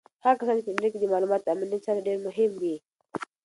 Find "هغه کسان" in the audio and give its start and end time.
0.23-0.55